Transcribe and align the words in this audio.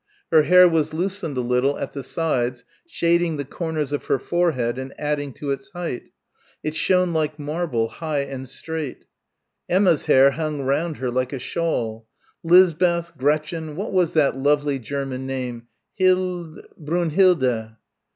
Her 0.31 0.41
hair 0.41 0.67
was 0.67 0.95
loosened 0.95 1.37
a 1.37 1.41
little 1.41 1.77
at 1.77 1.93
the 1.93 2.01
sides, 2.01 2.63
shading 2.87 3.37
the 3.37 3.45
corners 3.45 3.93
of 3.93 4.05
her 4.05 4.17
forehead 4.17 4.79
and 4.79 4.95
adding 4.97 5.31
to 5.33 5.51
its 5.51 5.69
height. 5.75 6.09
It 6.63 6.73
shone 6.73 7.13
like 7.13 7.37
marble, 7.37 7.87
high 7.87 8.21
and 8.21 8.49
straight. 8.49 9.05
Emma's 9.69 10.05
hair 10.05 10.31
hung 10.31 10.61
round 10.63 10.97
her 10.97 11.11
like 11.11 11.33
a 11.33 11.37
shawl. 11.37 12.07
'Lisbeth, 12.41 13.15
Gretchen... 13.15 13.75
what 13.75 13.93
was 13.93 14.13
that 14.13 14.35
lovely 14.35 14.79
German 14.79 15.27
name... 15.27 15.67
hild... 15.95 16.65
Brunhilde.... 16.77 17.75